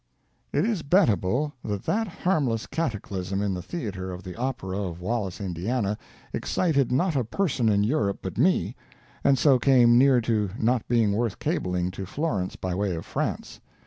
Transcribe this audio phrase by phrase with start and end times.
[0.51, 5.39] It is bettable that that harmless cataclysm in the theater of the opera of Wallace,
[5.39, 5.95] Indiana,
[6.33, 8.75] excited not a person in Europe but me,
[9.23, 13.59] and so came near to not being worth cabling to Florence by way of France.